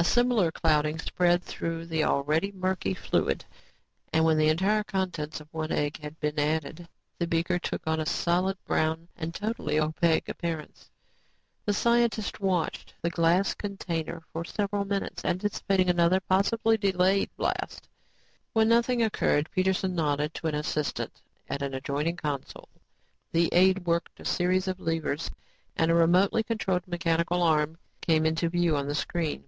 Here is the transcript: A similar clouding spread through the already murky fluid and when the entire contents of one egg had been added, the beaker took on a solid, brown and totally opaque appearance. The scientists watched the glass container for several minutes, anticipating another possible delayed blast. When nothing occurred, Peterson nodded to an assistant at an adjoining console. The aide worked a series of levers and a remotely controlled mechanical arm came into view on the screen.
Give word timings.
A 0.00 0.04
similar 0.04 0.52
clouding 0.52 0.96
spread 1.00 1.42
through 1.42 1.86
the 1.86 2.04
already 2.04 2.52
murky 2.52 2.94
fluid 2.94 3.44
and 4.12 4.24
when 4.24 4.38
the 4.38 4.48
entire 4.48 4.84
contents 4.84 5.40
of 5.40 5.52
one 5.52 5.72
egg 5.72 5.98
had 5.98 6.20
been 6.20 6.38
added, 6.38 6.86
the 7.18 7.26
beaker 7.26 7.58
took 7.58 7.84
on 7.84 7.98
a 7.98 8.06
solid, 8.06 8.56
brown 8.64 9.08
and 9.16 9.34
totally 9.34 9.80
opaque 9.80 10.28
appearance. 10.28 10.88
The 11.64 11.72
scientists 11.72 12.38
watched 12.38 12.94
the 13.02 13.10
glass 13.10 13.54
container 13.56 14.22
for 14.32 14.44
several 14.44 14.84
minutes, 14.84 15.24
anticipating 15.24 15.90
another 15.90 16.20
possible 16.20 16.76
delayed 16.76 17.30
blast. 17.36 17.88
When 18.52 18.68
nothing 18.68 19.02
occurred, 19.02 19.50
Peterson 19.50 19.96
nodded 19.96 20.32
to 20.34 20.46
an 20.46 20.54
assistant 20.54 21.20
at 21.50 21.60
an 21.60 21.74
adjoining 21.74 22.18
console. 22.18 22.68
The 23.32 23.48
aide 23.52 23.84
worked 23.84 24.20
a 24.20 24.24
series 24.24 24.68
of 24.68 24.78
levers 24.78 25.28
and 25.76 25.90
a 25.90 25.94
remotely 25.96 26.44
controlled 26.44 26.86
mechanical 26.86 27.42
arm 27.42 27.78
came 28.00 28.24
into 28.24 28.48
view 28.48 28.76
on 28.76 28.86
the 28.86 28.94
screen. 28.94 29.42